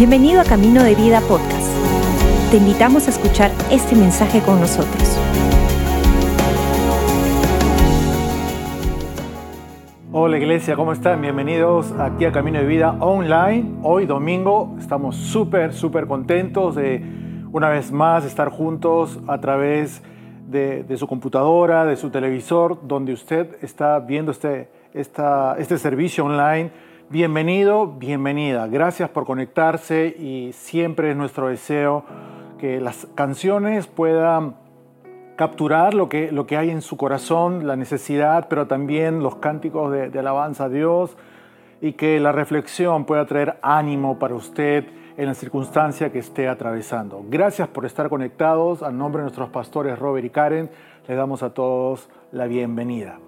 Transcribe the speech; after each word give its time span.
Bienvenido 0.00 0.40
a 0.40 0.44
Camino 0.44 0.82
de 0.82 0.94
Vida 0.94 1.20
Podcast. 1.20 1.76
Te 2.50 2.56
invitamos 2.56 3.06
a 3.06 3.10
escuchar 3.10 3.50
este 3.70 3.94
mensaje 3.94 4.40
con 4.40 4.58
nosotros. 4.58 5.20
Hola 10.10 10.38
iglesia, 10.38 10.74
¿cómo 10.74 10.94
están? 10.94 11.20
Bienvenidos 11.20 11.92
aquí 11.98 12.24
a 12.24 12.32
Camino 12.32 12.60
de 12.60 12.64
Vida 12.64 12.96
Online. 12.98 13.74
Hoy 13.82 14.06
domingo 14.06 14.74
estamos 14.78 15.16
súper, 15.16 15.74
súper 15.74 16.06
contentos 16.06 16.76
de 16.76 17.04
una 17.52 17.68
vez 17.68 17.92
más 17.92 18.24
estar 18.24 18.48
juntos 18.48 19.20
a 19.28 19.38
través 19.42 20.02
de, 20.48 20.96
su 20.96 21.06
computadora, 21.06 21.84
de 21.84 21.96
su 21.96 22.08
televisor, 22.08 22.78
donde 22.88 23.12
usted 23.12 23.58
está 23.60 23.98
viendo 23.98 24.32
este, 24.32 24.70
este 24.94 25.76
servicio 25.76 26.24
online 26.24 26.70
Bienvenido, 27.12 27.88
bienvenida. 27.88 28.68
Gracias 28.68 29.10
por 29.10 29.26
conectarse 29.26 30.14
y 30.16 30.52
siempre 30.52 31.10
es 31.10 31.16
nuestro 31.16 31.48
deseo 31.48 32.04
que 32.60 32.80
las 32.80 33.08
canciones 33.16 33.88
puedan 33.88 34.54
capturar 35.34 35.92
lo 35.92 36.08
que, 36.08 36.30
lo 36.30 36.46
que 36.46 36.56
hay 36.56 36.70
en 36.70 36.82
su 36.82 36.96
corazón, 36.96 37.66
la 37.66 37.74
necesidad, 37.74 38.46
pero 38.48 38.68
también 38.68 39.24
los 39.24 39.34
cánticos 39.34 39.90
de, 39.90 40.16
alabanza 40.16 40.66
a 40.66 40.68
Dios 40.68 41.16
y 41.80 41.94
que 41.94 42.20
la 42.20 42.30
reflexión 42.30 43.04
pueda 43.06 43.26
traer 43.26 43.58
ánimo 43.60 44.20
para 44.20 44.36
usted 44.36 44.84
en 45.16 45.26
la 45.26 45.34
circunstancia 45.34 46.12
que 46.12 46.20
esté 46.20 46.46
atravesando. 46.46 47.24
Gracias 47.28 47.66
por 47.66 47.86
estar 47.86 48.08
conectados. 48.08 48.84
A 48.84 48.92
nombre 48.92 49.18
de 49.18 49.24
nuestros 49.24 49.48
pastores 49.48 49.98
Robert 49.98 50.24
y 50.24 50.30
Karen, 50.30 50.70
les 51.08 51.16
damos 51.16 51.42
a 51.42 51.54
todos 51.54 52.08
la 52.30 52.46
bienvenida. 52.46 53.18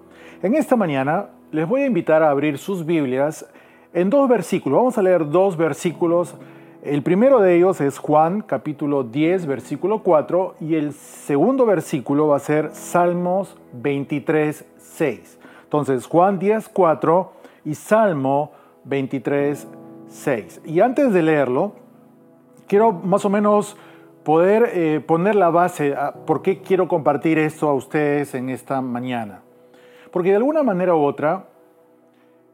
En 0.41 0.55
esta 0.55 0.77
mañana 0.77 1.31
les 1.51 1.67
voy 1.67 1.81
a 1.81 1.85
invitar 1.85 2.23
a 2.23 2.29
abrir 2.29 2.57
sus 2.57 2.85
Biblias 2.85 3.45
en 3.93 4.09
dos 4.09 4.27
versículos. 4.27 4.77
Vamos 4.77 4.97
a 4.97 5.01
leer 5.01 5.29
dos 5.29 5.55
versículos. 5.55 6.35
El 6.83 7.01
primero 7.01 7.39
de 7.39 7.55
ellos 7.55 7.79
es 7.79 7.97
Juan 7.97 8.41
capítulo 8.41 9.03
10, 9.03 9.45
versículo 9.45 10.03
4, 10.03 10.55
y 10.59 10.75
el 10.75 10.93
segundo 10.93 11.65
versículo 11.65 12.27
va 12.27 12.37
a 12.37 12.39
ser 12.39 12.71
Salmos 12.73 13.55
23, 13.71 14.65
6. 14.77 15.39
Entonces, 15.63 16.05
Juan 16.07 16.39
10, 16.39 16.69
4 16.69 17.31
y 17.65 17.75
Salmo 17.75 18.51
23, 18.83 19.67
6. 20.07 20.61
Y 20.65 20.81
antes 20.81 21.13
de 21.13 21.21
leerlo, 21.21 21.73
quiero 22.67 22.91
más 22.91 23.23
o 23.23 23.29
menos 23.29 23.77
poder 24.23 24.69
eh, 24.73 25.01
poner 25.05 25.35
la 25.35 25.49
base 25.49 25.95
a 25.95 26.13
por 26.13 26.41
qué 26.41 26.61
quiero 26.61 26.87
compartir 26.87 27.37
esto 27.39 27.69
a 27.69 27.73
ustedes 27.73 28.35
en 28.35 28.49
esta 28.49 28.81
mañana. 28.81 29.41
Porque 30.11 30.29
de 30.29 30.35
alguna 30.35 30.63
manera 30.63 30.95
u 30.95 31.03
otra, 31.03 31.45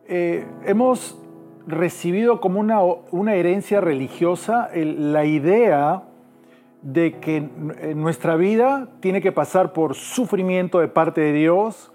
eh, 0.07 0.47
hemos 0.65 1.18
recibido 1.69 2.41
como 2.41 2.59
una, 2.59 3.35
herencia 3.35 3.79
religiosa 3.79 4.69
la 4.73 5.25
idea 5.25 6.03
de 6.81 7.19
que 7.19 7.41
nuestra 7.95 8.35
vida 8.35 8.87
tiene 8.99 9.21
que 9.21 9.31
pasar 9.31 9.73
por 9.73 9.95
sufrimiento 9.95 10.79
de 10.79 10.87
parte 10.87 11.21
de 11.21 11.33
Dios 11.33 11.91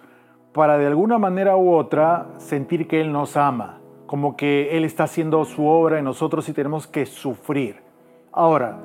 para 0.52 0.78
de 0.78 0.86
alguna 0.86 1.18
manera 1.18 1.56
u 1.56 1.74
otra 1.74 2.26
sentir 2.38 2.86
que 2.86 3.00
Él 3.00 3.12
nos 3.12 3.36
ama, 3.36 3.80
como 4.06 4.36
que 4.36 4.76
Él 4.76 4.84
está 4.84 5.04
haciendo 5.04 5.44
su 5.44 5.66
obra 5.66 5.98
en 5.98 6.04
nosotros 6.04 6.48
y 6.48 6.52
tenemos 6.52 6.86
que 6.86 7.06
sufrir. 7.06 7.76
Ahora, 8.32 8.78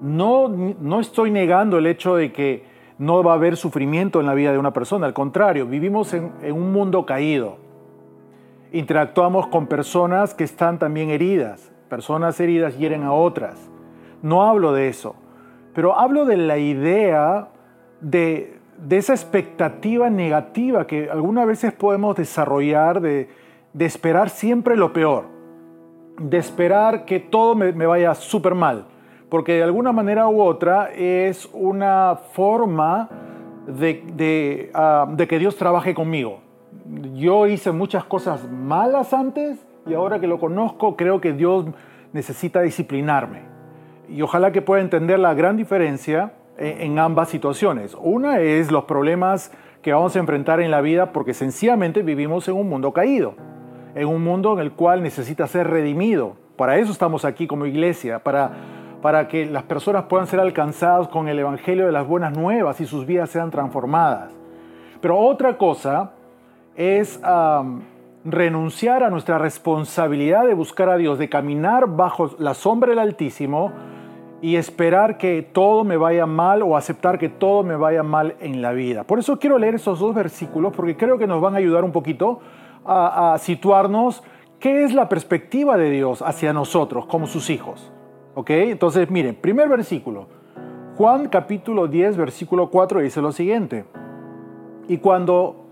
no, 0.00 0.48
no 0.48 1.00
estoy 1.00 1.30
negando 1.30 1.78
el 1.78 1.86
hecho 1.86 2.16
de 2.16 2.32
que 2.32 2.64
no 2.98 3.22
va 3.22 3.32
a 3.32 3.34
haber 3.36 3.56
sufrimiento 3.56 4.20
en 4.20 4.26
la 4.26 4.34
vida 4.34 4.52
de 4.52 4.58
una 4.58 4.72
persona, 4.72 5.06
al 5.06 5.14
contrario, 5.14 5.66
vivimos 5.66 6.14
en 6.14 6.32
un 6.52 6.72
mundo 6.72 7.06
caído 7.06 7.63
interactuamos 8.74 9.46
con 9.46 9.68
personas 9.68 10.34
que 10.34 10.42
están 10.42 10.80
también 10.80 11.08
heridas. 11.10 11.70
Personas 11.88 12.40
heridas 12.40 12.76
hieren 12.76 13.04
a 13.04 13.12
otras. 13.12 13.70
No 14.20 14.42
hablo 14.42 14.72
de 14.72 14.88
eso, 14.88 15.14
pero 15.74 15.96
hablo 15.96 16.24
de 16.24 16.36
la 16.36 16.58
idea 16.58 17.48
de, 18.00 18.58
esa 18.90 19.12
expectativa 19.12 20.10
negativa 20.10 20.88
que 20.88 21.08
algunas 21.08 21.46
veces 21.46 21.72
podemos 21.72 22.16
desarrollar 22.16 23.00
de, 23.00 23.28
esperar 23.78 24.28
siempre 24.28 24.76
lo 24.76 24.92
peor, 24.92 25.26
de 26.18 26.38
esperar 26.38 27.04
que 27.04 27.20
todo 27.20 27.54
me, 27.54 27.86
vaya 27.86 28.14
súper 28.14 28.56
mal, 28.56 28.86
porque 29.28 29.52
de 29.52 29.62
alguna 29.62 29.92
manera 29.92 30.26
u 30.26 30.42
otra 30.42 30.90
es 30.92 31.48
una 31.52 32.18
forma 32.32 33.08
de, 33.68 34.70
ah, 34.74 35.06
de 35.08 35.28
que 35.28 35.38
Dios 35.38 35.56
trabaje 35.56 35.94
conmigo 35.94 36.43
yo 37.14 37.46
hice 37.46 37.72
muchas 37.72 38.04
cosas 38.04 38.48
malas 38.50 39.12
antes 39.12 39.58
y 39.86 39.94
ahora 39.94 40.20
que 40.20 40.26
lo 40.26 40.38
conozco 40.38 40.96
creo 40.96 41.20
que 41.20 41.32
Dios 41.32 41.66
necesita 42.12 42.60
disciplinarme. 42.60 43.42
Y 44.08 44.22
ojalá 44.22 44.52
que 44.52 44.62
pueda 44.62 44.82
entender 44.82 45.18
la 45.18 45.34
gran 45.34 45.56
diferencia 45.56 46.34
en 46.58 46.98
ambas 46.98 47.28
situaciones. 47.28 47.96
Una 48.00 48.38
es 48.40 48.70
los 48.70 48.84
problemas 48.84 49.50
que 49.82 49.92
vamos 49.92 50.14
a 50.16 50.18
enfrentar 50.18 50.60
en 50.60 50.70
la 50.70 50.80
vida 50.80 51.12
porque 51.12 51.34
sencillamente 51.34 52.02
vivimos 52.02 52.48
en 52.48 52.54
un 52.54 52.68
mundo 52.68 52.92
caído, 52.92 53.34
en 53.94 54.08
un 54.08 54.22
mundo 54.22 54.54
en 54.54 54.60
el 54.60 54.72
cual 54.72 55.02
necesita 55.02 55.46
ser 55.46 55.68
redimido. 55.68 56.36
Para 56.56 56.78
eso 56.78 56.92
estamos 56.92 57.24
aquí 57.24 57.46
como 57.46 57.66
iglesia, 57.66 58.20
para, 58.20 58.52
para 59.02 59.28
que 59.28 59.46
las 59.46 59.64
personas 59.64 60.04
puedan 60.04 60.26
ser 60.26 60.40
alcanzadas 60.40 61.08
con 61.08 61.28
el 61.28 61.38
Evangelio 61.38 61.86
de 61.86 61.92
las 61.92 62.06
buenas 62.06 62.36
nuevas 62.36 62.80
y 62.80 62.86
sus 62.86 63.04
vidas 63.04 63.30
sean 63.30 63.50
transformadas. 63.50 64.32
Pero 65.00 65.18
otra 65.18 65.58
cosa 65.58 66.12
es 66.76 67.20
renunciar 68.24 69.02
a 69.02 69.10
nuestra 69.10 69.38
responsabilidad 69.38 70.46
de 70.46 70.54
buscar 70.54 70.88
a 70.88 70.96
Dios, 70.96 71.18
de 71.18 71.28
caminar 71.28 71.86
bajo 71.88 72.30
la 72.38 72.54
sombra 72.54 72.90
del 72.90 72.98
Altísimo 72.98 73.72
y 74.40 74.56
esperar 74.56 75.16
que 75.16 75.42
todo 75.42 75.84
me 75.84 75.96
vaya 75.96 76.26
mal 76.26 76.62
o 76.62 76.76
aceptar 76.76 77.18
que 77.18 77.28
todo 77.28 77.62
me 77.62 77.76
vaya 77.76 78.02
mal 78.02 78.36
en 78.40 78.60
la 78.60 78.72
vida. 78.72 79.04
Por 79.04 79.18
eso 79.18 79.38
quiero 79.38 79.58
leer 79.58 79.76
esos 79.76 79.98
dos 79.98 80.14
versículos 80.14 80.72
porque 80.74 80.96
creo 80.96 81.18
que 81.18 81.26
nos 81.26 81.40
van 81.40 81.54
a 81.54 81.58
ayudar 81.58 81.84
un 81.84 81.92
poquito 81.92 82.40
a, 82.84 83.36
situarnos 83.38 84.22
qué 84.60 84.84
es 84.84 84.92
la 84.92 85.08
perspectiva 85.08 85.76
de 85.76 85.90
Dios 85.90 86.20
hacia 86.20 86.52
nosotros 86.52 87.06
como 87.06 87.26
sus 87.26 87.48
hijos. 87.50 87.90
¿Ok? 88.34 88.50
Entonces, 88.50 89.10
miren, 89.10 89.34
primer 89.34 89.68
versículo. 89.68 90.26
Juan 90.96 91.28
capítulo 91.28 91.86
10, 91.88 92.16
versículo 92.16 92.68
4 92.68 93.00
dice 93.00 93.22
lo 93.22 93.32
siguiente. 93.32 93.84
Y 94.88 94.98
cuando 94.98 95.63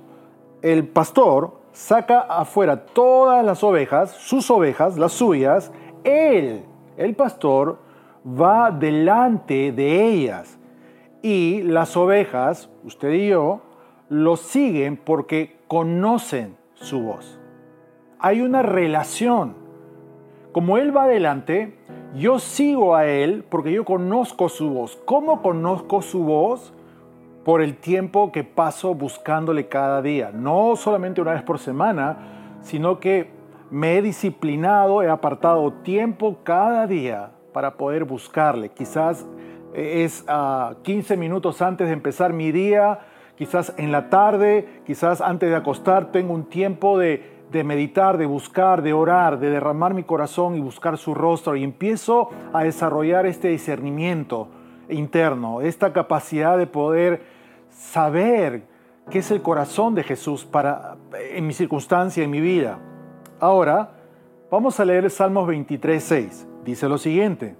el 0.62 0.86
pastor 0.88 1.60
saca 1.72 2.20
afuera 2.20 2.86
todas 2.86 3.44
las 3.44 3.62
ovejas, 3.64 4.10
sus 4.12 4.50
ovejas, 4.50 4.96
las 4.96 5.12
suyas, 5.12 5.72
él, 6.04 6.64
el 6.96 7.14
pastor, 7.14 7.78
va 8.26 8.70
delante 8.70 9.72
de 9.72 10.04
ellas. 10.04 10.58
Y 11.22 11.62
las 11.62 11.96
ovejas, 11.96 12.70
usted 12.84 13.12
y 13.12 13.28
yo, 13.28 13.60
lo 14.08 14.36
siguen 14.36 14.96
porque 14.96 15.58
conocen 15.68 16.56
su 16.74 17.02
voz. 17.02 17.38
Hay 18.18 18.40
una 18.40 18.62
relación. 18.62 19.54
Como 20.52 20.76
Él 20.78 20.94
va 20.94 21.04
adelante, 21.04 21.78
yo 22.14 22.38
sigo 22.38 22.94
a 22.94 23.06
Él 23.06 23.44
porque 23.48 23.72
yo 23.72 23.84
conozco 23.84 24.48
su 24.48 24.70
voz. 24.70 25.00
¿Cómo 25.04 25.42
conozco 25.42 26.02
su 26.02 26.24
voz? 26.24 26.74
Por 27.44 27.60
el 27.60 27.76
tiempo 27.76 28.30
que 28.30 28.44
paso 28.44 28.94
buscándole 28.94 29.68
cada 29.68 30.02
día. 30.02 30.30
No 30.32 30.76
solamente 30.76 31.20
una 31.20 31.32
vez 31.32 31.42
por 31.42 31.58
semana, 31.58 32.58
sino 32.62 33.00
que 33.00 33.30
me 33.70 33.96
he 33.96 34.02
disciplinado, 34.02 35.02
he 35.02 35.08
apartado 35.08 35.72
tiempo 35.82 36.38
cada 36.44 36.86
día 36.86 37.30
para 37.52 37.74
poder 37.74 38.04
buscarle. 38.04 38.68
Quizás 38.68 39.26
eh, 39.74 40.04
es 40.04 40.24
a 40.28 40.68
ah, 40.68 40.74
15 40.82 41.16
minutos 41.16 41.62
antes 41.62 41.88
de 41.88 41.92
empezar 41.92 42.32
mi 42.32 42.52
día, 42.52 43.00
quizás 43.36 43.74
en 43.76 43.90
la 43.90 44.08
tarde, 44.08 44.82
quizás 44.86 45.20
antes 45.20 45.50
de 45.50 45.56
acostar, 45.56 46.12
tengo 46.12 46.34
un 46.34 46.44
tiempo 46.44 46.98
de, 46.98 47.22
de 47.50 47.64
meditar, 47.64 48.18
de 48.18 48.26
buscar, 48.26 48.82
de 48.82 48.92
orar, 48.92 49.40
de 49.40 49.50
derramar 49.50 49.94
mi 49.94 50.04
corazón 50.04 50.54
y 50.54 50.60
buscar 50.60 50.96
su 50.96 51.14
rostro. 51.14 51.56
Y 51.56 51.64
empiezo 51.64 52.28
a 52.52 52.62
desarrollar 52.62 53.26
este 53.26 53.48
discernimiento 53.48 54.48
interno, 54.88 55.60
esta 55.60 55.92
capacidad 55.92 56.58
de 56.58 56.66
poder 56.66 57.22
saber 57.70 58.64
qué 59.10 59.18
es 59.18 59.30
el 59.30 59.42
corazón 59.42 59.94
de 59.94 60.02
Jesús 60.02 60.44
para, 60.44 60.96
en 61.32 61.46
mi 61.46 61.52
circunstancia, 61.52 62.22
en 62.22 62.30
mi 62.30 62.40
vida. 62.40 62.78
Ahora, 63.40 63.90
vamos 64.50 64.78
a 64.80 64.84
leer 64.84 65.10
Salmos 65.10 65.46
23, 65.46 66.02
6. 66.02 66.48
Dice 66.64 66.88
lo 66.88 66.98
siguiente, 66.98 67.56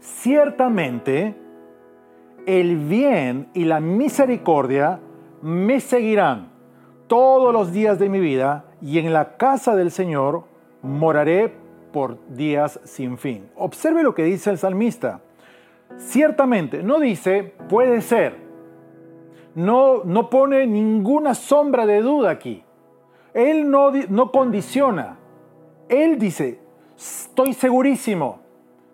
ciertamente 0.00 1.36
el 2.46 2.76
bien 2.76 3.48
y 3.54 3.64
la 3.64 3.80
misericordia 3.80 5.00
me 5.42 5.80
seguirán 5.80 6.50
todos 7.06 7.52
los 7.52 7.72
días 7.72 7.98
de 7.98 8.08
mi 8.08 8.20
vida 8.20 8.64
y 8.80 8.98
en 8.98 9.12
la 9.12 9.36
casa 9.36 9.76
del 9.76 9.90
Señor 9.90 10.44
moraré 10.82 11.52
por 11.92 12.18
días 12.28 12.80
sin 12.84 13.18
fin. 13.18 13.48
Observe 13.56 14.02
lo 14.02 14.14
que 14.14 14.24
dice 14.24 14.50
el 14.50 14.58
salmista. 14.58 15.20
Ciertamente, 15.96 16.82
no 16.82 16.98
dice 16.98 17.54
puede 17.68 18.00
ser, 18.00 18.36
no, 19.54 20.04
no 20.04 20.30
pone 20.30 20.66
ninguna 20.66 21.34
sombra 21.34 21.86
de 21.86 22.02
duda 22.02 22.30
aquí. 22.30 22.64
Él 23.34 23.70
no, 23.70 23.92
no 24.08 24.32
condiciona. 24.32 25.18
Él 25.88 26.18
dice, 26.18 26.60
estoy 26.96 27.52
segurísimo, 27.52 28.40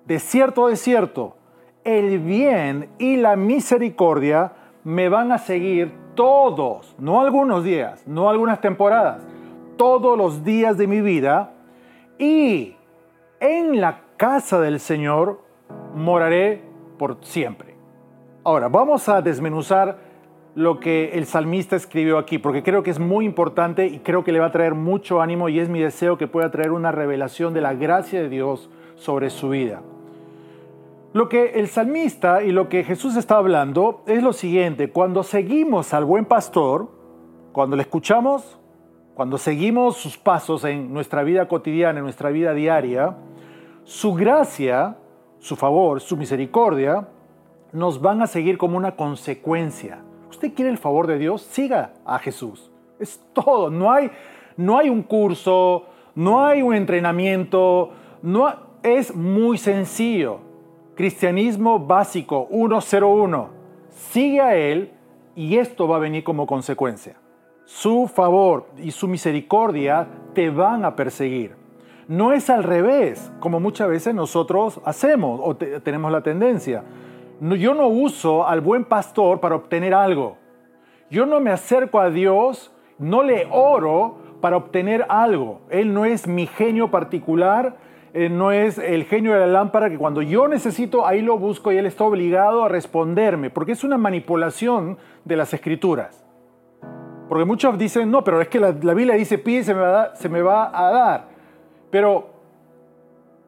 de 0.05 0.19
cierto, 0.19 0.69
de 0.69 0.77
cierto, 0.77 1.37
el 1.85 2.19
bien 2.19 2.89
y 2.99 3.17
la 3.17 3.37
misericordia 3.37 4.53
me 4.83 5.09
van 5.09 5.33
a 5.33 5.39
seguir 5.39 5.93
todos, 6.15 6.97
no 6.99 7.21
algunos 7.21 7.63
días, 7.63 8.07
no 8.07 8.31
algunas 8.31 8.61
temporadas, 8.61 9.23
todos 9.77 10.17
los 10.17 10.43
días 10.43 10.79
de 10.79 10.87
mi 10.87 11.01
vida 11.01 11.53
y 12.19 12.77
en 13.41 13.81
la 13.81 14.01
casa 14.17 14.61
del 14.61 14.81
Señor 14.81 15.43
moraré 15.95 16.66
por 16.99 17.19
siempre. 17.23 17.77
Ahora, 18.45 18.69
vamos 18.69 19.09
a 19.09 19.23
desmenuzar 19.23 19.99
lo 20.55 20.81
que 20.81 21.11
el 21.15 21.27
salmista 21.27 21.77
escribió 21.77 22.17
aquí, 22.17 22.39
porque 22.39 22.63
creo 22.63 22.83
que 22.83 22.91
es 22.91 22.99
muy 22.99 23.27
importante 23.27 23.87
y 23.87 23.99
creo 23.99 24.25
que 24.25 24.33
le 24.33 24.41
va 24.41 24.47
a 24.47 24.53
traer 24.53 24.75
mucho 24.75 25.21
ánimo 25.21 25.51
y 25.51 25.61
es 25.61 25.69
mi 25.69 25.81
deseo 25.81 26.17
que 26.17 26.29
pueda 26.29 26.51
traer 26.51 26.73
una 26.73 26.93
revelación 26.93 27.53
de 27.53 27.61
la 27.61 27.75
gracia 27.75 28.23
de 28.23 28.31
Dios 28.31 28.71
sobre 28.95 29.29
su 29.29 29.51
vida. 29.51 29.83
Lo 31.13 31.29
que 31.29 31.61
el 31.61 31.69
salmista 31.69 32.43
y 32.43 32.53
lo 32.53 32.69
que 32.69 32.85
Jesús 32.85 33.17
está 33.17 33.37
hablando 33.37 34.03
es 34.07 34.23
lo 34.23 34.33
siguiente, 34.33 34.91
cuando 34.91 35.23
seguimos 35.23 35.93
al 35.93 36.05
buen 36.05 36.25
pastor, 36.25 36.89
cuando 37.53 37.77
le 37.77 37.83
escuchamos, 37.83 38.59
cuando 39.15 39.39
seguimos 39.39 39.97
sus 39.97 40.19
pasos 40.19 40.65
en 40.65 40.93
nuestra 40.93 41.23
vida 41.23 41.49
cotidiana, 41.49 41.99
en 41.99 42.05
nuestra 42.05 42.31
vida 42.31 42.53
diaria, 42.53 43.17
su 43.85 44.15
gracia, 44.15 44.99
su 45.39 45.57
favor, 45.57 46.01
su 46.01 46.17
misericordia, 46.17 47.09
nos 47.73 48.01
van 48.01 48.23
a 48.23 48.27
seguir 48.27 48.59
como 48.59 48.77
una 48.77 48.97
consecuencia 48.97 50.03
usted 50.37 50.53
quiere 50.53 50.71
el 50.71 50.77
favor 50.77 51.07
de 51.07 51.19
Dios, 51.19 51.41
siga 51.41 51.95
a 52.05 52.19
Jesús. 52.19 52.71
Es 52.99 53.19
todo. 53.33 53.71
No 53.71 53.91
hay, 53.91 54.11
no 54.59 54.79
hay 54.79 54.91
un 54.91 55.03
curso, 55.03 55.87
no 56.15 56.45
hay 56.45 56.61
un 56.61 56.75
entrenamiento, 56.75 57.91
no, 58.23 58.55
es 58.83 59.15
muy 59.15 59.57
sencillo. 59.57 60.41
Cristianismo 60.95 61.79
básico 61.79 62.49
101. 62.51 63.49
Sigue 63.89 64.41
a 64.43 64.55
Él 64.57 64.93
y 65.35 65.57
esto 65.57 65.89
va 65.89 65.97
a 65.97 66.01
venir 66.01 66.23
como 66.23 66.47
consecuencia. 66.47 67.17
Su 67.65 68.07
favor 68.07 68.69
y 68.77 68.91
su 68.91 69.09
misericordia 69.09 70.07
te 70.35 70.51
van 70.51 70.85
a 70.85 70.95
perseguir. 70.95 71.66
No 72.09 72.33
es 72.33 72.51
al 72.51 72.63
revés, 72.63 73.33
como 73.41 73.61
muchas 73.61 73.89
veces 73.89 74.15
nosotros 74.15 74.81
hacemos 74.85 75.41
o 75.43 75.57
tenemos 75.57 76.13
la 76.13 76.23
tendencia 76.23 76.85
yo 77.41 77.75
no 77.75 77.89
uso 77.89 78.47
al 78.47 78.61
buen 78.61 78.85
pastor 78.85 79.41
para 79.41 79.57
obtener 79.57 79.95
algo. 79.95 80.39
Yo 81.11 81.27
no 81.27 81.41
me 81.41 81.51
acerco 81.51 82.01
a 82.01 82.11
Dios, 82.11 82.73
no 82.99 83.23
le 83.23 83.47
oro 83.51 84.19
para 84.41 84.57
obtener 84.57 85.07
algo. 85.09 85.61
Él 85.71 85.93
no 85.93 86.05
es 86.05 86.27
mi 86.27 86.47
genio 86.47 86.91
particular, 86.91 87.77
no 88.15 88.53
es 88.53 88.79
el 88.79 89.05
genio 89.05 89.35
de 89.35 89.41
la 89.41 89.47
lámpara 89.47 89.91
que 89.91 89.99
cuando 89.99 90.23
yo 90.23 90.49
necesito, 90.49 91.07
ahí 91.07 91.21
lo 91.21 91.39
busco 91.39 91.71
y 91.71 91.77
Él 91.77 91.87
está 91.87 92.05
obligado 92.05 92.65
a 92.65 92.69
responderme, 92.69 93.51
porque 93.51 93.73
es 93.73 93.85
una 93.85 93.99
manipulación 93.99 94.97
de 95.25 95.37
las 95.37 95.53
escrituras. 95.53 96.25
Porque 97.29 97.45
muchos 97.45 97.77
dicen, 97.77 98.11
no, 98.11 98.25
pero 98.25 98.41
es 98.41 98.49
que 98.49 98.61
la, 98.61 98.71
Biblia 98.71 99.15
dice, 99.15 99.37
pide, 99.37 99.65
se 99.65 99.75
me, 99.75 99.83
se 100.15 100.29
me 100.29 100.41
va 100.41 100.71
a 100.73 100.91
dar. 100.91 101.36
Pero 101.97 102.27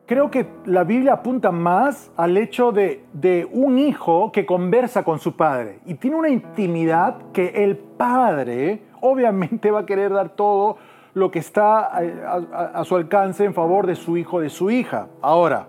creo 0.06 0.31
que 0.31 0.47
la 0.65 0.83
Biblia 0.83 1.12
apunta 1.12 1.53
más 1.53 2.11
al 2.17 2.39
hecho 2.39 2.73
de, 2.73 3.47
un 3.53 3.79
hijo 3.79 4.33
que 4.33 4.47
conversa 4.47 5.05
con 5.05 5.19
su 5.19 5.37
padre 5.37 5.81
y 5.85 5.93
tiene 5.97 6.17
una 6.17 6.31
intimidad 6.31 7.31
que 7.35 7.62
el 7.62 7.77
padre 7.77 8.85
obviamente 9.03 9.71
va 9.71 9.81
a 9.81 9.85
querer 9.85 10.15
dar 10.15 10.31
todo 10.31 10.79
lo 11.12 11.31
que 11.31 11.41
está 11.41 11.91
a, 11.93 12.85
su 12.85 12.97
alcance 12.97 13.45
en 13.45 13.53
favor 13.53 13.87
de 13.87 13.97
su 13.97 14.17
hijo, 14.17 14.41
de 14.41 14.49
su 14.49 14.71
hija. 14.71 15.09
Ahora, 15.21 15.69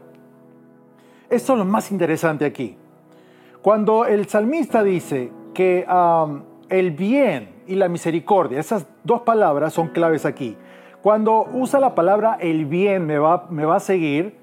esto 1.29 1.51
es 1.51 1.59
lo 1.59 1.65
más 1.65 1.91
interesante 1.91 2.45
aquí. 2.45 2.77
Cuando 3.61 4.05
el 4.05 4.25
salmista 4.29 4.83
dice 4.83 5.33
que 5.53 5.85
um, 5.85 6.43
el 6.69 6.91
bien 6.91 7.49
y 7.67 7.75
la 7.75 7.89
misericordia, 7.89 8.57
esas 8.57 8.87
dos 9.03 9.23
palabras 9.23 9.73
son 9.73 9.89
claves 9.89 10.25
aquí. 10.25 10.55
Cuando 11.01 11.47
usa 11.53 11.79
la 11.79 11.95
palabra 11.95 12.37
el 12.41 12.65
bien 12.65 13.05
me 13.05 13.17
va, 13.17 13.47
me 13.49 13.65
va 13.65 13.77
a 13.77 13.79
seguir, 13.79 14.37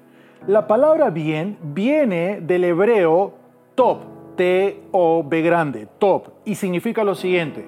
la 0.47 0.65
palabra 0.65 1.09
bien 1.11 1.57
viene 1.61 2.41
del 2.41 2.63
hebreo 2.63 3.33
top, 3.75 3.99
T-O-B 4.35 5.41
grande, 5.41 5.87
top, 5.99 6.29
y 6.45 6.55
significa 6.55 7.03
lo 7.03 7.15
siguiente, 7.15 7.67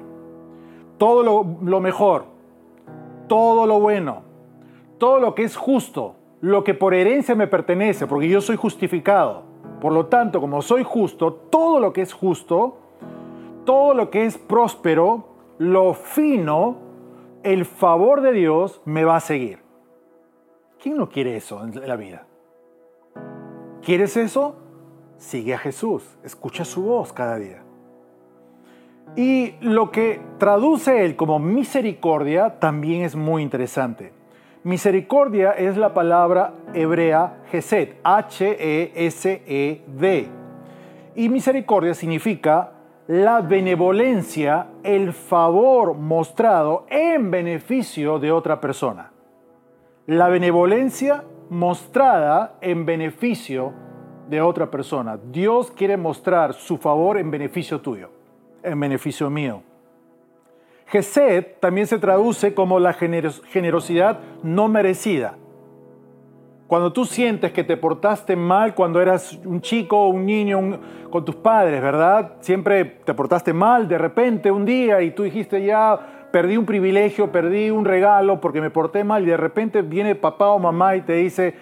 todo 0.98 1.24
lo, 1.24 1.58
lo 1.64 1.80
mejor, 1.80 2.26
todo 3.28 3.68
lo 3.68 3.80
bueno, 3.80 4.24
todo 4.98 5.20
lo 5.20 5.36
que 5.36 5.44
es 5.44 5.56
justo, 5.56 6.16
lo 6.42 6.64
que 6.64 6.74
por 6.74 6.94
herencia 6.94 7.36
me 7.36 7.48
pertenece, 7.48 8.08
porque 8.08 8.28
yo 8.28 8.42
soy 8.42 8.56
justificado. 8.56 9.44
Por 9.82 9.94
lo 9.94 10.08
tanto, 10.08 10.42
como 10.42 10.62
soy 10.62 10.84
justo, 10.84 11.34
todo 11.34 11.80
lo 11.80 11.94
que 11.94 12.02
es 12.02 12.12
justo, 12.12 12.78
todo 13.66 13.94
lo 13.94 14.10
que 14.10 14.26
es 14.26 14.38
próspero, 14.38 15.26
lo 15.58 15.94
fino, 15.94 16.89
el 17.44 17.66
favor 17.66 18.22
de 18.22 18.34
Dios 18.34 18.82
me 18.86 19.04
va 19.04 19.16
a 19.16 19.22
seguir. 19.22 19.60
¿Quién 20.82 20.98
no 20.98 21.10
quiere 21.10 21.36
eso 21.36 21.64
en 21.64 21.88
la 21.88 21.96
vida? 21.96 22.26
¿Quieres 23.82 24.18
eso? 24.18 24.56
Sigue 25.18 25.54
a 25.54 25.58
Jesús, 25.58 26.18
escucha 26.24 26.64
su 26.66 26.84
voz 26.84 27.12
cada 27.12 27.38
día. 27.38 27.64
Y 29.16 29.56
lo 29.62 29.92
que 29.92 30.22
traduce 30.38 31.04
él 31.06 31.16
como 31.16 31.40
misericordia 31.40 32.60
también 32.60 33.04
es 33.04 33.16
muy 33.16 33.42
interesante. 33.42 34.14
Misericordia 34.64 35.52
es 35.52 35.78
la 35.78 35.94
palabra 35.94 36.54
hebrea 36.74 37.44
Gesed, 37.50 37.96
H-E-S-E-D. 38.04 38.68
Y 41.16 41.30
misericordia 41.30 41.94
significa 41.94 42.74
la 43.10 43.42
benevolencia, 43.42 44.68
el 44.84 45.14
favor 45.14 45.96
mostrado 45.96 46.86
en 46.92 47.32
beneficio 47.32 48.20
de 48.20 48.32
otra 48.32 48.62
persona. 48.62 49.12
La 50.06 50.30
benevolencia 50.30 51.24
mostrada 51.50 52.58
en 52.62 52.86
beneficio 52.86 53.74
de 54.30 54.40
otra 54.42 54.70
persona. 54.70 55.18
Dios 55.32 55.72
quiere 55.72 55.98
mostrar 55.98 56.54
su 56.54 56.78
favor 56.78 57.18
en 57.18 57.32
beneficio 57.32 57.82
tuyo, 57.82 58.12
en 58.62 58.80
beneficio 58.80 59.28
mío. 59.32 59.64
Gesed 60.86 61.58
también 61.60 61.88
se 61.88 61.98
traduce 61.98 62.54
como 62.54 62.80
la 62.80 62.94
generosidad 62.94 64.20
no 64.44 64.68
merecida. 64.68 65.36
Cuando 66.70 66.94
tú 66.94 67.04
sientes 67.04 67.52
que 67.52 67.64
te 67.64 67.78
portaste 67.78 68.36
mal 68.36 68.76
cuando 68.76 69.02
eras 69.02 69.40
un 69.44 69.60
chico 69.60 70.04
o 70.06 70.10
un 70.10 70.28
niño 70.28 70.80
con 71.10 71.26
tus 71.26 71.34
padres, 71.34 71.82
¿verdad? 71.82 72.34
Siempre 72.42 72.86
te 72.86 73.16
portaste 73.16 73.54
mal 73.54 73.88
de 73.88 73.98
repente 73.98 74.52
un 74.52 74.66
día 74.66 75.02
y 75.02 75.10
tú 75.10 75.24
dijiste 75.24 75.66
ya 75.66 76.28
perdí 76.32 76.58
un 76.58 76.68
privilegio, 76.68 77.32
perdí 77.32 77.72
un 77.72 77.86
regalo 77.86 78.40
porque 78.40 78.62
me 78.62 78.70
porté 78.70 79.04
mal 79.04 79.24
y 79.24 79.26
de 79.26 79.38
repente 79.38 79.82
viene 79.82 80.14
papá 80.14 80.50
o 80.50 80.60
mamá 80.60 80.96
y 80.96 81.02
te 81.02 81.14
dice, 81.14 81.56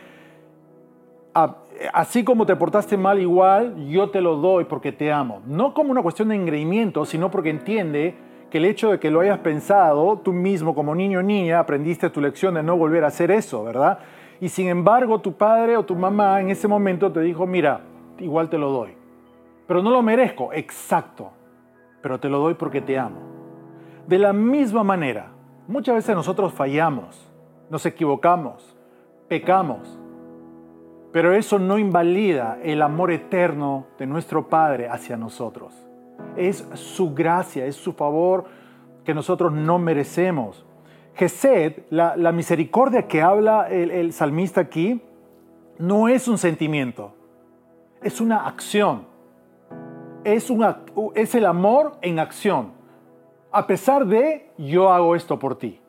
así 1.94 2.26
como 2.26 2.46
te 2.46 2.58
portaste 2.58 2.98
mal 2.98 3.18
igual, 3.18 3.88
yo 3.88 4.10
te 4.10 4.20
lo 4.20 4.36
doy 4.36 4.66
porque 4.66 4.92
te 4.92 5.10
amo. 5.10 5.42
No 5.48 5.74
como 5.74 5.92
una 5.92 6.02
cuestión 6.02 6.28
de 6.28 6.36
engreimiento, 6.36 7.06
sino 7.06 7.32
porque 7.32 7.50
entiende 7.50 8.14
que 8.50 8.58
el 8.58 8.66
hecho 8.66 8.92
de 8.92 9.00
que 9.00 9.10
lo 9.10 9.22
hayas 9.22 9.40
pensado, 9.40 10.18
tú 10.18 10.34
mismo 10.34 10.76
como 10.76 10.94
niño 10.94 11.20
o 11.20 11.24
niña 11.24 11.60
aprendiste 11.60 12.10
tu 12.10 12.20
lección 12.20 12.56
de 12.56 12.64
no 12.64 12.76
volver 12.76 13.06
a 13.06 13.08
hacer 13.08 13.32
eso, 13.32 13.64
¿verdad? 13.64 14.00
Y 14.40 14.50
sin 14.50 14.68
embargo 14.68 15.20
tu 15.20 15.34
padre 15.34 15.78
o 15.78 15.86
tu 15.86 15.96
mamá 15.96 16.40
en 16.42 16.50
ese 16.50 16.68
momento 16.68 17.12
te 17.12 17.22
dijo, 17.22 17.46
mira, 17.46 17.82
igual 18.20 18.50
te 18.50 18.58
lo 18.58 18.70
doy. 18.70 18.96
Pero 19.68 19.82
no 19.82 19.90
lo 19.90 20.02
merezco, 20.02 20.54
exacto, 20.54 21.32
pero 22.02 22.20
te 22.20 22.30
lo 22.30 22.40
doy 22.40 22.54
porque 22.54 22.82
te 22.82 22.98
amo. 22.98 23.20
De 24.08 24.18
la 24.18 24.32
misma 24.34 24.84
manera, 24.84 25.32
muchas 25.68 25.96
veces 25.96 26.16
nosotros 26.16 26.54
fallamos, 26.54 27.30
nos 27.70 27.86
equivocamos, 27.86 28.78
pecamos, 29.28 30.00
pero 31.12 31.34
eso 31.34 31.58
no 31.58 31.80
invalida 31.80 32.60
el 32.62 32.82
amor 32.82 33.12
eterno 33.12 33.88
de 33.98 34.06
nuestro 34.06 34.50
Padre 34.50 34.88
hacia 34.88 35.18
nosotros. 35.18 35.74
Es 36.36 36.68
su 36.76 37.16
gracia, 37.16 37.66
es 37.66 37.76
su 37.76 37.94
favor 37.94 38.46
que 39.04 39.16
nosotros 39.16 39.52
no 39.52 39.80
merecemos. 39.80 40.67
Gesed, 41.18 41.80
la, 41.90 42.32
misericordia 42.32 43.08
que 43.08 43.24
habla 43.24 43.68
el, 43.70 44.14
salmista 44.14 44.62
aquí, 44.62 45.02
no 45.80 46.08
es 46.08 46.28
un 46.28 46.38
sentimiento, 46.38 47.12
es 48.04 48.22
una 48.22 48.46
acción. 48.46 49.06
Es, 50.24 50.50
una, 50.50 50.82
es 51.16 51.34
el 51.34 51.46
amor 51.46 51.98
en 52.02 52.20
acción. 52.20 52.72
A 53.52 53.66
pesar 53.66 54.06
de 54.06 54.52
yo 54.58 54.92
hago 54.92 55.16
esto 55.16 55.40
por 55.40 55.58
ti. 55.58 55.80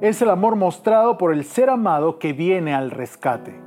Es 0.00 0.22
el 0.22 0.30
amor 0.30 0.54
mostrado 0.54 1.18
por 1.18 1.32
el 1.32 1.44
ser 1.44 1.68
amado 1.68 2.18
que 2.18 2.32
viene 2.32 2.72
al 2.72 2.90
rescate. 2.92 3.58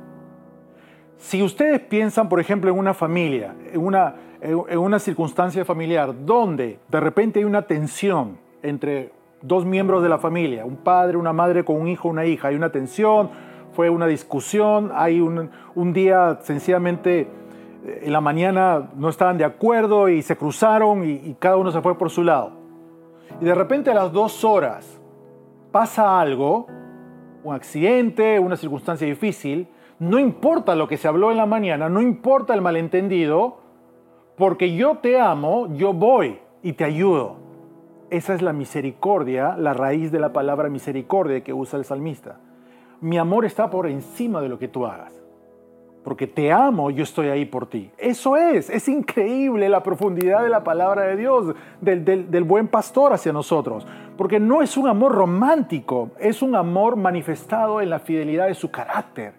Si 1.18 1.42
ustedes 1.42 1.80
piensan, 1.80 2.28
por 2.28 2.40
ejemplo, 2.40 2.70
en 2.70 2.78
una 2.78 2.94
familia, 2.94 3.54
en 3.70 3.84
una, 3.84 4.14
en 4.40 4.78
una 4.78 4.98
circunstancia 4.98 5.64
familiar, 5.64 6.14
donde 6.24 6.78
de 6.88 7.00
repente 7.00 7.40
hay 7.40 7.44
una 7.44 7.62
tensión 7.62 8.38
entre 8.62 9.15
dos 9.42 9.64
miembros 9.64 10.02
de 10.02 10.08
la 10.08 10.18
familia, 10.18 10.64
un 10.64 10.76
padre, 10.76 11.16
una 11.16 11.32
madre 11.32 11.64
con 11.64 11.80
un 11.80 11.88
hijo, 11.88 12.08
una 12.08 12.24
hija, 12.24 12.48
hay 12.48 12.56
una 12.56 12.70
tensión, 12.70 13.30
fue 13.72 13.90
una 13.90 14.06
discusión, 14.06 14.90
hay 14.94 15.20
un, 15.20 15.50
un 15.74 15.92
día 15.92 16.38
sencillamente 16.42 17.28
eh, 17.84 18.00
en 18.04 18.12
la 18.12 18.20
mañana 18.20 18.90
no 18.96 19.08
estaban 19.08 19.38
de 19.38 19.44
acuerdo 19.44 20.08
y 20.08 20.22
se 20.22 20.36
cruzaron 20.36 21.04
y, 21.04 21.12
y 21.12 21.36
cada 21.38 21.56
uno 21.56 21.70
se 21.70 21.80
fue 21.82 21.96
por 21.98 22.10
su 22.10 22.24
lado. 22.24 22.52
Y 23.40 23.44
de 23.44 23.54
repente 23.54 23.90
a 23.90 23.94
las 23.94 24.12
dos 24.12 24.44
horas 24.44 25.00
pasa 25.70 26.18
algo, 26.20 26.66
un 27.44 27.54
accidente, 27.54 28.38
una 28.38 28.56
circunstancia 28.56 29.06
difícil, 29.06 29.68
no 29.98 30.18
importa 30.18 30.74
lo 30.74 30.88
que 30.88 30.96
se 30.96 31.08
habló 31.08 31.30
en 31.30 31.36
la 31.36 31.46
mañana, 31.46 31.88
no 31.88 32.00
importa 32.00 32.54
el 32.54 32.60
malentendido, 32.60 33.58
porque 34.36 34.74
yo 34.74 34.98
te 34.98 35.18
amo, 35.18 35.74
yo 35.74 35.92
voy 35.92 36.38
y 36.62 36.72
te 36.72 36.84
ayudo. 36.84 37.45
Esa 38.10 38.34
es 38.34 38.42
la 38.42 38.52
misericordia, 38.52 39.56
la 39.56 39.74
raíz 39.74 40.12
de 40.12 40.20
la 40.20 40.32
palabra 40.32 40.68
misericordia 40.68 41.42
que 41.42 41.52
usa 41.52 41.78
el 41.78 41.84
salmista. 41.84 42.38
Mi 43.00 43.18
amor 43.18 43.44
está 43.44 43.68
por 43.68 43.86
encima 43.86 44.40
de 44.40 44.48
lo 44.48 44.58
que 44.58 44.68
tú 44.68 44.86
hagas. 44.86 45.12
Porque 46.04 46.28
te 46.28 46.52
amo, 46.52 46.90
yo 46.90 47.02
estoy 47.02 47.28
ahí 47.28 47.46
por 47.46 47.68
ti. 47.68 47.90
Eso 47.98 48.36
es, 48.36 48.70
es 48.70 48.86
increíble 48.86 49.68
la 49.68 49.82
profundidad 49.82 50.44
de 50.44 50.48
la 50.48 50.62
palabra 50.62 51.02
de 51.02 51.16
Dios, 51.16 51.52
del, 51.80 52.04
del 52.04 52.44
buen 52.44 52.68
pastor 52.68 53.12
hacia 53.12 53.32
nosotros. 53.32 53.84
Porque 54.16 54.38
no 54.38 54.62
es 54.62 54.76
un 54.76 54.86
amor 54.86 55.12
romántico, 55.12 56.12
es 56.20 56.42
un 56.42 56.54
amor 56.54 56.94
manifestado 56.94 57.80
en 57.80 57.90
la 57.90 57.98
fidelidad 57.98 58.46
de 58.46 58.54
su 58.54 58.70
carácter. 58.70 59.34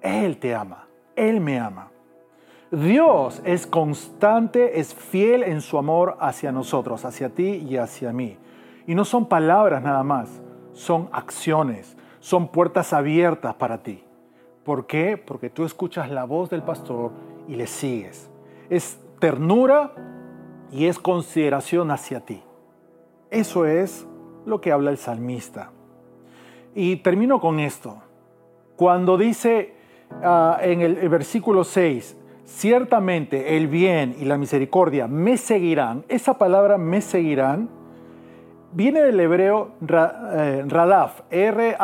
Él 0.00 0.38
te 0.38 0.54
ama, 0.54 0.86
Él 1.16 1.40
me 1.40 1.58
ama. 1.58 1.90
Dios 2.72 3.40
es 3.44 3.66
constante, 3.66 4.80
es 4.80 4.92
fiel 4.92 5.44
en 5.44 5.60
su 5.60 5.78
amor 5.78 6.16
hacia 6.20 6.50
nosotros, 6.50 7.04
hacia 7.04 7.28
ti 7.28 7.64
y 7.68 7.76
hacia 7.76 8.12
mí. 8.12 8.36
Y 8.86 8.94
no 8.94 9.04
son 9.04 9.26
palabras 9.26 9.82
nada 9.82 10.02
más, 10.02 10.40
son 10.72 11.08
acciones, 11.12 11.96
son 12.18 12.48
puertas 12.48 12.92
abiertas 12.92 13.54
para 13.54 13.82
ti. 13.82 14.02
¿Por 14.64 14.86
qué? 14.86 15.16
Porque 15.16 15.48
tú 15.48 15.64
escuchas 15.64 16.10
la 16.10 16.24
voz 16.24 16.50
del 16.50 16.62
pastor 16.62 17.12
y 17.46 17.54
le 17.54 17.68
sigues. 17.68 18.28
Es 18.68 18.98
ternura 19.20 19.92
y 20.72 20.86
es 20.86 20.98
consideración 20.98 21.92
hacia 21.92 22.20
ti. 22.20 22.42
Eso 23.30 23.64
es 23.64 24.06
lo 24.44 24.60
que 24.60 24.72
habla 24.72 24.90
el 24.90 24.98
salmista. 24.98 25.70
Y 26.74 26.96
termino 26.96 27.40
con 27.40 27.60
esto. 27.60 28.02
Cuando 28.74 29.16
dice 29.16 29.74
uh, 30.20 30.60
en 30.60 30.80
el, 30.80 30.98
el 30.98 31.08
versículo 31.08 31.62
6, 31.62 32.16
ciertamente 32.46 33.56
el 33.56 33.66
bien 33.66 34.16
y 34.18 34.24
la 34.24 34.38
misericordia 34.38 35.06
me 35.08 35.36
seguirán, 35.36 36.04
esa 36.08 36.38
palabra 36.38 36.78
me 36.78 37.02
seguirán, 37.02 37.68
viene 38.72 39.02
del 39.02 39.20
hebreo 39.20 39.72
eh, 39.88 40.64
radaf, 40.66 41.20
R-A-D-A-P-H, 41.30 41.82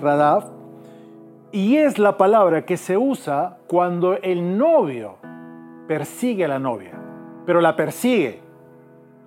radaf, 0.00 0.44
y 1.52 1.78
es 1.78 1.98
la 1.98 2.16
palabra 2.16 2.64
que 2.64 2.76
se 2.76 2.96
usa 2.96 3.58
cuando 3.66 4.16
el 4.18 4.56
novio 4.56 5.16
persigue 5.88 6.44
a 6.44 6.48
la 6.48 6.60
novia, 6.60 6.92
pero 7.44 7.60
la 7.60 7.74
persigue. 7.74 8.40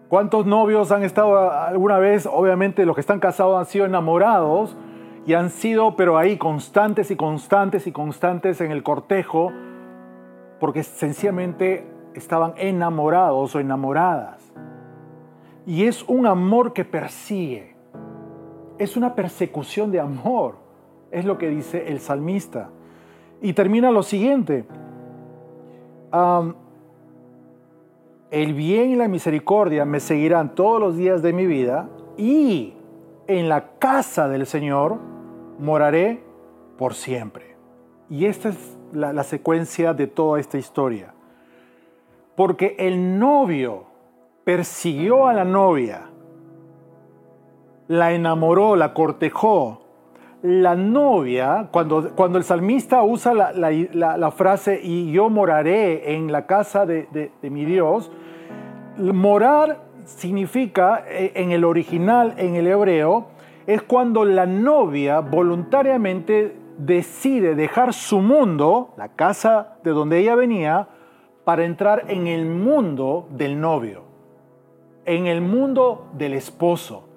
¿Cuántos 0.07 0.45
novios 0.45 0.91
han 0.91 1.03
estado 1.03 1.51
alguna 1.51 1.97
vez? 1.97 2.29
Obviamente 2.31 2.85
los 2.85 2.95
que 2.95 3.01
están 3.01 3.19
casados 3.19 3.59
han 3.59 3.65
sido 3.65 3.85
enamorados, 3.85 4.77
y 5.25 5.33
han 5.33 5.49
sido, 5.49 5.95
pero 5.95 6.17
ahí, 6.17 6.37
constantes 6.37 7.09
y 7.11 7.15
constantes 7.15 7.87
y 7.87 7.91
constantes 7.91 8.59
en 8.61 8.71
el 8.71 8.83
cortejo, 8.83 9.51
porque 10.59 10.83
sencillamente 10.83 11.87
estaban 12.13 12.53
enamorados 12.57 13.55
o 13.55 13.59
enamoradas. 13.59 14.51
Y 15.65 15.85
es 15.85 16.03
un 16.03 16.27
amor 16.27 16.73
que 16.73 16.83
persigue, 16.83 17.75
es 18.77 18.97
una 18.97 19.15
persecución 19.15 19.91
de 19.91 20.01
amor, 20.01 20.57
es 21.09 21.23
lo 21.23 21.37
que 21.37 21.49
dice 21.49 21.87
el 21.87 21.99
salmista. 21.99 22.69
Y 23.41 23.53
termina 23.53 23.91
lo 23.91 24.03
siguiente, 24.03 24.65
el 28.29 28.53
bien 28.53 28.91
y 28.91 28.95
la 28.95 29.07
misericordia 29.07 29.85
me 29.85 29.99
seguirán 29.99 30.53
todos 30.53 30.79
los 30.79 30.97
días 30.97 31.21
de 31.21 31.33
mi 31.33 31.45
vida 31.45 31.89
y 32.17 32.73
en 33.27 33.47
la 33.47 33.77
casa 33.79 34.27
del 34.27 34.45
Señor 34.45 35.12
moraré 35.59 36.23
por 36.77 36.93
siempre. 36.93 37.55
Y 38.09 38.25
esta 38.25 38.49
es 38.49 38.77
la, 38.93 39.23
secuencia 39.23 39.93
de 39.93 40.07
toda 40.07 40.39
esta 40.39 40.57
historia. 40.57 41.13
Porque 42.35 42.75
el 42.79 43.19
novio 43.19 43.85
persiguió 44.43 45.27
a 45.27 45.33
la 45.33 45.45
novia, 45.45 46.09
la 47.87 48.11
enamoró, 48.13 48.75
la 48.75 48.93
cortejó. 48.93 49.79
La 50.41 50.75
novia, 50.75 51.69
cuando, 51.71 52.13
cuando 52.15 52.37
el 52.37 52.43
salmista 52.43 53.01
usa 53.03 53.33
la, 53.33 54.31
frase 54.31 54.81
y 54.83 55.09
yo 55.13 55.29
moraré 55.29 56.15
en 56.15 56.33
la 56.33 56.45
casa 56.47 56.85
de, 56.85 57.31
de 57.41 57.49
mi 57.49 57.63
Dios, 57.63 58.11
morar 58.97 59.79
significa 60.05 61.03
eh, 61.07 61.31
en 61.35 61.51
el 61.51 61.63
original, 61.63 62.33
en 62.37 62.55
el 62.55 62.67
hebreo, 62.67 63.27
es 63.67 63.81
cuando 63.81 64.25
la 64.25 64.45
novia 64.45 65.19
voluntariamente 65.19 66.55
decide 66.77 67.55
dejar 67.55 67.93
su 67.93 68.19
mundo, 68.19 68.93
la 68.97 69.09
casa 69.09 69.77
de 69.83 69.91
donde 69.91 70.19
ella 70.19 70.35
venía, 70.35 70.87
para 71.43 71.65
entrar 71.65 72.05
en 72.07 72.27
el 72.27 72.45
mundo 72.45 73.27
del 73.31 73.59
novio, 73.59 74.03
en 75.05 75.27
el 75.27 75.41
mundo 75.41 76.07
del 76.13 76.33
esposo. 76.33 77.07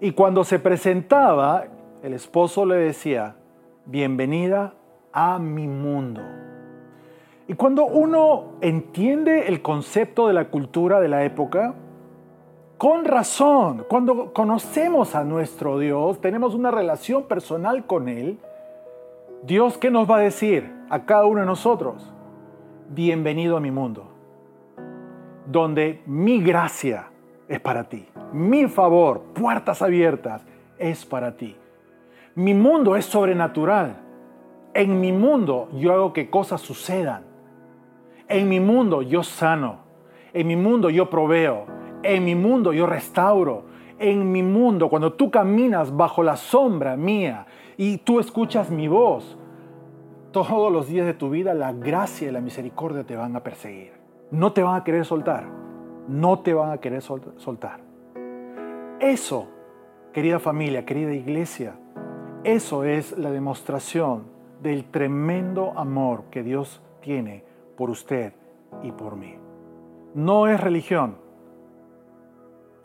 Y 0.00 0.12
cuando 0.12 0.44
se 0.44 0.58
presentaba, 0.58 1.64
el 2.02 2.14
esposo 2.14 2.66
le 2.66 2.76
decía, 2.76 3.36
bienvenida 3.84 4.74
a 5.12 5.38
mi 5.38 5.66
mundo. 5.66 6.22
Y 7.48 7.54
cuando 7.54 7.84
uno 7.86 8.56
entiende 8.60 9.46
el 9.48 9.62
concepto 9.62 10.26
de 10.26 10.34
la 10.34 10.48
cultura 10.48 11.00
de 11.00 11.08
la 11.08 11.24
época, 11.24 11.74
con 12.78 13.04
razón, 13.04 13.86
cuando 13.88 14.32
conocemos 14.32 15.14
a 15.14 15.24
nuestro 15.24 15.78
Dios, 15.78 16.20
tenemos 16.20 16.54
una 16.54 16.70
relación 16.70 17.24
personal 17.24 17.86
con 17.86 18.08
Él, 18.08 18.38
Dios, 19.44 19.78
¿qué 19.78 19.90
nos 19.90 20.10
va 20.10 20.16
a 20.16 20.20
decir 20.20 20.72
a 20.90 21.04
cada 21.04 21.24
uno 21.24 21.40
de 21.40 21.46
nosotros? 21.46 22.12
Bienvenido 22.88 23.56
a 23.56 23.60
mi 23.60 23.70
mundo, 23.70 24.08
donde 25.46 26.02
mi 26.06 26.42
gracia 26.42 27.10
es 27.48 27.60
para 27.60 27.84
ti, 27.84 28.06
mi 28.32 28.66
favor, 28.66 29.22
puertas 29.34 29.80
abiertas, 29.82 30.44
es 30.78 31.06
para 31.06 31.36
ti. 31.36 31.56
Mi 32.34 32.52
mundo 32.52 32.96
es 32.96 33.06
sobrenatural. 33.06 33.96
En 34.74 35.00
mi 35.00 35.10
mundo 35.10 35.70
yo 35.72 35.92
hago 35.94 36.12
que 36.12 36.28
cosas 36.28 36.60
sucedan. 36.60 37.22
En 38.28 38.46
mi 38.48 38.60
mundo 38.60 39.00
yo 39.00 39.22
sano. 39.22 39.78
En 40.34 40.46
mi 40.46 40.56
mundo 40.56 40.90
yo 40.90 41.08
proveo. 41.08 41.75
En 42.06 42.24
mi 42.24 42.36
mundo 42.36 42.72
yo 42.72 42.86
restauro. 42.86 43.64
En 43.98 44.30
mi 44.30 44.42
mundo, 44.42 44.88
cuando 44.88 45.14
tú 45.14 45.28
caminas 45.30 45.96
bajo 45.96 46.22
la 46.22 46.36
sombra 46.36 46.96
mía 46.96 47.46
y 47.76 47.98
tú 47.98 48.20
escuchas 48.20 48.70
mi 48.70 48.86
voz, 48.86 49.36
todos 50.30 50.70
los 50.70 50.86
días 50.86 51.06
de 51.06 51.14
tu 51.14 51.30
vida 51.30 51.52
la 51.52 51.72
gracia 51.72 52.28
y 52.28 52.30
la 52.30 52.40
misericordia 52.40 53.04
te 53.04 53.16
van 53.16 53.34
a 53.34 53.42
perseguir. 53.42 53.92
No 54.30 54.52
te 54.52 54.62
van 54.62 54.76
a 54.76 54.84
querer 54.84 55.04
soltar. 55.04 55.48
No 56.06 56.38
te 56.40 56.54
van 56.54 56.70
a 56.70 56.78
querer 56.78 57.02
soltar. 57.02 57.80
Eso, 59.00 59.48
querida 60.12 60.38
familia, 60.38 60.84
querida 60.84 61.12
iglesia, 61.12 61.74
eso 62.44 62.84
es 62.84 63.18
la 63.18 63.32
demostración 63.32 64.24
del 64.62 64.84
tremendo 64.84 65.72
amor 65.76 66.24
que 66.30 66.44
Dios 66.44 66.80
tiene 67.00 67.42
por 67.76 67.90
usted 67.90 68.32
y 68.84 68.92
por 68.92 69.16
mí. 69.16 69.34
No 70.14 70.46
es 70.46 70.60
religión, 70.60 71.25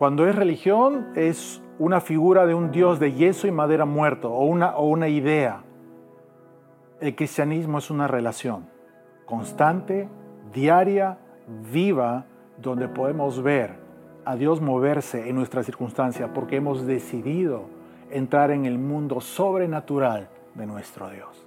cuando 0.01 0.25
es 0.25 0.36
religión 0.36 1.10
es 1.13 1.62
una 1.77 2.01
figura 2.01 2.48
de 2.48 2.55
un 2.55 2.72
Dios 2.72 3.00
de 3.00 3.13
yeso 3.13 3.46
y 3.46 3.51
madera 3.51 3.86
muerto 3.86 4.34
o 4.34 4.46
una, 4.46 4.75
o 4.75 4.88
una 4.88 5.08
idea. 5.10 5.62
El 7.00 7.15
cristianismo 7.15 7.77
es 7.77 7.91
una 7.91 8.08
relación 8.08 8.67
constante, 9.27 10.10
diaria, 10.51 11.20
viva, 11.72 12.25
donde 12.58 12.88
podemos 12.88 13.43
ver 13.43 13.75
a 14.25 14.36
Dios 14.36 14.60
moverse 14.60 15.29
en 15.29 15.36
nuestra 15.36 15.62
circunstancia 15.62 16.34
porque 16.34 16.55
hemos 16.55 16.88
decidido 16.88 17.65
entrar 18.10 18.50
en 18.50 18.65
el 18.65 18.79
mundo 18.79 19.22
sobrenatural 19.22 20.29
de 20.55 20.65
nuestro 20.65 21.12
Dios. 21.12 21.46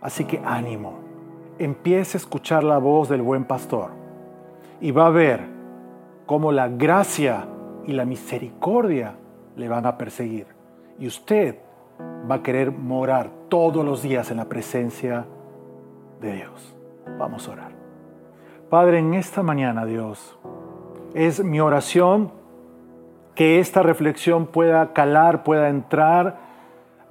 Así 0.00 0.26
que 0.26 0.40
ánimo, 0.44 1.00
empiece 1.58 2.18
a 2.18 2.20
escuchar 2.20 2.62
la 2.62 2.78
voz 2.78 3.08
del 3.08 3.22
buen 3.22 3.46
pastor 3.46 3.90
y 4.80 4.92
va 4.92 5.06
a 5.06 5.10
ver 5.10 5.55
cómo 6.26 6.52
la 6.52 6.68
gracia 6.68 7.46
y 7.86 7.92
la 7.92 8.04
misericordia 8.04 9.14
le 9.56 9.68
van 9.68 9.86
a 9.86 9.96
perseguir. 9.96 10.46
Y 10.98 11.06
usted 11.06 11.56
va 12.30 12.36
a 12.36 12.42
querer 12.42 12.72
morar 12.72 13.30
todos 13.48 13.84
los 13.84 14.02
días 14.02 14.30
en 14.30 14.38
la 14.38 14.46
presencia 14.46 15.24
de 16.20 16.32
Dios. 16.32 16.76
Vamos 17.18 17.48
a 17.48 17.52
orar. 17.52 17.72
Padre, 18.68 18.98
en 18.98 19.14
esta 19.14 19.42
mañana, 19.42 19.86
Dios, 19.86 20.36
es 21.14 21.42
mi 21.42 21.60
oración 21.60 22.32
que 23.34 23.60
esta 23.60 23.82
reflexión 23.82 24.46
pueda 24.46 24.92
calar, 24.92 25.44
pueda 25.44 25.68
entrar 25.68 26.38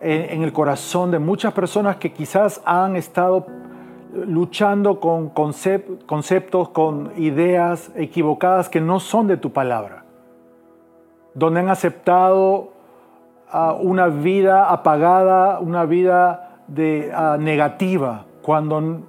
en, 0.01 0.43
el 0.43 0.51
corazón 0.51 1.11
de 1.11 1.19
muchas 1.19 1.53
personas 1.53 1.95
que 1.97 2.11
quizás 2.11 2.61
han 2.65 2.95
estado 2.95 3.47
luchando 4.15 4.99
con 4.99 5.29
conceptos, 5.29 6.69
con 6.69 7.11
ideas 7.17 7.91
equivocadas 7.95 8.69
que 8.69 8.81
no 8.81 8.99
son 8.99 9.27
de 9.27 9.37
tu 9.37 9.51
palabra, 9.51 10.05
donde 11.33 11.59
han 11.59 11.69
aceptado 11.69 12.71
ah, 13.49 13.75
una 13.79 14.07
vida 14.07 14.71
apagada, 14.71 15.59
una 15.59 15.85
vida 15.85 16.61
de, 16.67 17.11
ah, 17.13 17.37
negativa, 17.39 18.25
cuando 18.41 19.01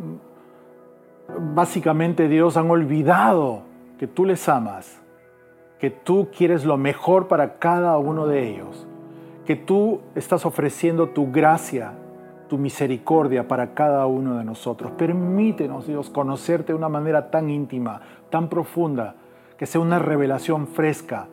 básicamente 1.54 2.28
Dios 2.28 2.56
han 2.56 2.70
olvidado 2.70 3.62
que 3.98 4.06
tú 4.06 4.25
les 4.25 4.48
amas, 4.48 5.00
que 5.78 5.90
tú 5.90 6.28
quieres 6.36 6.64
lo 6.64 6.76
mejor 6.76 7.28
para 7.28 7.58
cada 7.58 7.98
uno 7.98 8.26
de 8.26 8.48
ellos, 8.48 8.86
que 9.44 9.56
tú 9.56 10.00
estás 10.14 10.44
ofreciendo 10.46 11.10
tu 11.10 11.30
gracia, 11.30 11.92
tu 12.48 12.58
misericordia 12.58 13.48
para 13.48 13.74
cada 13.74 14.06
uno 14.06 14.38
de 14.38 14.44
nosotros. 14.44 14.92
Permítenos, 14.92 15.86
Dios, 15.86 16.10
conocerte 16.10 16.72
de 16.72 16.78
una 16.78 16.88
manera 16.88 17.30
tan 17.30 17.50
íntima, 17.50 18.00
tan 18.30 18.48
profunda, 18.48 19.16
que 19.56 19.66
sea 19.66 19.80
una 19.80 19.98
revelación 19.98 20.66
fresca, 20.66 21.28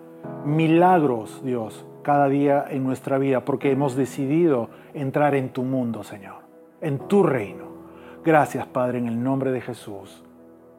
milagros, 0.46 1.42
Dios, 1.44 1.86
cada 2.04 2.28
día 2.30 2.66
en 2.70 2.84
nuestra 2.84 3.18
vida, 3.18 3.46
porque 3.46 3.72
hemos 3.72 3.96
decidido 3.96 4.70
entrar 4.94 5.36
en 5.36 5.50
tu 5.50 5.64
mundo, 5.64 6.04
Señor, 6.04 6.36
en 6.82 7.00
tu 7.00 7.24
reino. 7.24 7.66
Gracias, 8.24 8.66
Padre, 8.68 9.00
en 9.00 9.08
el 9.08 9.22
nombre 9.22 9.52
de 9.52 9.62
Jesús. 9.62 10.24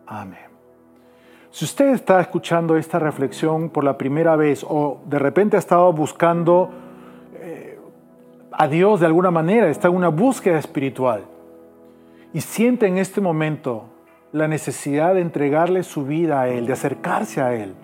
Amén. 0.06 0.54
Si 1.50 1.64
usted 1.64 1.90
está 1.90 2.20
escuchando 2.20 2.76
esta 2.76 2.98
reflexión 2.98 3.70
por 3.70 3.84
la 3.84 3.96
primera 3.96 4.34
vez 4.34 4.66
o 4.68 5.00
de 5.06 5.20
repente 5.20 5.56
ha 5.56 5.60
estado 5.60 5.92
buscando 5.92 6.70
a 8.56 8.68
Dios 8.68 9.00
de 9.00 9.06
alguna 9.06 9.30
manera, 9.30 9.68
está 9.68 9.88
en 9.88 9.96
una 9.96 10.08
búsqueda 10.08 10.58
espiritual 10.58 11.24
y 12.32 12.40
siente 12.40 12.86
en 12.86 12.98
este 12.98 13.20
momento 13.20 13.84
la 14.32 14.48
necesidad 14.48 15.14
de 15.14 15.20
entregarle 15.20 15.82
su 15.82 16.04
vida 16.04 16.40
a 16.40 16.48
Él, 16.48 16.66
de 16.66 16.72
acercarse 16.72 17.40
a 17.40 17.54
Él, 17.54 17.74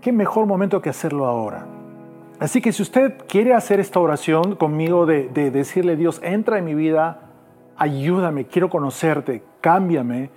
qué 0.00 0.12
mejor 0.12 0.46
momento 0.46 0.80
que 0.80 0.90
hacerlo 0.90 1.26
ahora. 1.26 1.66
Así 2.38 2.60
que 2.60 2.72
si 2.72 2.82
usted 2.82 3.14
quiere 3.26 3.54
hacer 3.54 3.80
esta 3.80 3.98
oración 3.98 4.56
conmigo 4.56 5.06
de, 5.06 5.28
de 5.28 5.50
decirle 5.50 5.96
Dios, 5.96 6.20
entra 6.22 6.58
en 6.58 6.66
mi 6.66 6.74
vida, 6.74 7.30
ayúdame, 7.76 8.46
quiero 8.46 8.68
conocerte, 8.68 9.42
cámbiame, 9.62 10.30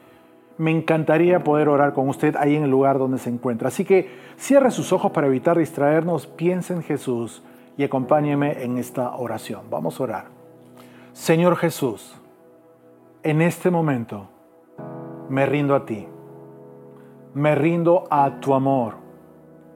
me 0.58 0.72
encantaría 0.72 1.44
poder 1.44 1.70
orar 1.70 1.94
con 1.94 2.08
usted 2.10 2.36
ahí 2.38 2.56
en 2.56 2.64
el 2.64 2.70
lugar 2.70 2.98
donde 3.00 3.18
se 3.18 3.30
encuentra. 3.30 3.70
Así 3.70 3.86
que 3.86 4.10
cierre 4.38 4.72
sus 4.72 4.92
ojos 4.94 5.12
para 5.12 5.28
evitar 5.28 5.58
distraernos, 5.58 6.28
piense 6.28 6.74
en 6.74 6.84
Jesús 6.84 7.44
y 7.80 7.84
acompáñeme 7.86 8.62
en 8.62 8.78
esta 8.78 9.16
oración. 9.16 9.70
Vamos 9.70 9.98
a 10.00 10.04
orar. 10.04 10.26
Señor 11.14 11.56
Jesús, 11.56 12.14
en 13.24 13.42
este 13.42 13.72
momento 13.72 14.28
me 15.30 15.46
rindo 15.46 15.74
a 15.74 15.86
ti, 15.86 16.06
me 17.34 17.56
rindo 17.56 18.04
a 18.10 18.42
tu 18.42 18.54
amor. 18.54 18.96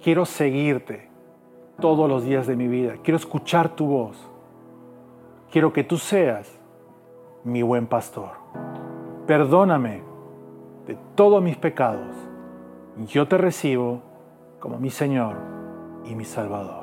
Quiero 0.02 0.26
seguirte 0.26 1.08
todos 1.80 2.10
los 2.10 2.26
días 2.26 2.46
de 2.46 2.58
mi 2.58 2.68
vida, 2.68 2.96
quiero 3.02 3.16
escuchar 3.16 3.70
tu 3.70 3.86
voz, 3.86 4.18
quiero 5.50 5.72
que 5.72 5.86
tú 5.86 5.98
seas 5.98 6.60
mi 7.46 7.62
buen 7.62 7.88
pastor. 7.88 8.32
Perdóname 9.26 10.04
de 10.88 10.98
todos 11.16 11.42
mis 11.42 11.56
pecados. 11.56 12.14
Yo 13.08 13.30
te 13.30 13.38
recibo 13.38 14.02
como 14.60 14.78
mi 14.78 14.90
Señor 14.90 15.38
y 16.04 16.16
mi 16.16 16.26
Salvador. 16.26 16.83